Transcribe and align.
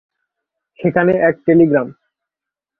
সেখানে 0.79 1.13
এক 1.27 1.35
টেলিগ্রাম। 1.45 1.87